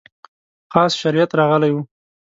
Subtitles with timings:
[0.73, 1.77] خاص شریعت راغلی و.